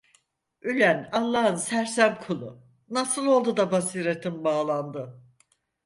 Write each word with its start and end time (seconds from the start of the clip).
Ülen 0.61 1.09
Allahın 1.11 1.55
sersem 1.55 2.19
kulu, 2.27 2.63
nasıl 2.89 3.25
oldu 3.27 3.57
da 3.57 3.71
basiretin 3.71 4.43
bağlandı? 4.43 5.21